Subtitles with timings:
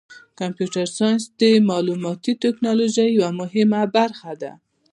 [0.39, 4.51] کمپیوټر ساینس د معلوماتي تکنالوژۍ یوه مهمه برخه ده.